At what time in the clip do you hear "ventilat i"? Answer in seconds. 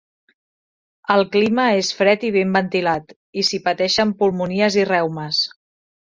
2.57-3.45